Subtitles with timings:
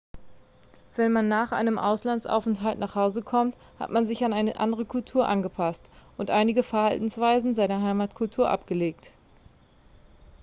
[0.95, 5.27] wenn man nach einem auslandsaufenthalt nach hause kommt hat man sich an eine andere kultur
[5.27, 5.83] angepasst
[6.17, 9.11] und einige verhaltensweisen seiner heimatkultur abgelegt